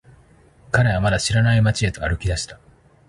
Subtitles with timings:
[0.71, 2.59] 彼はまだ知らない街へと歩き出した。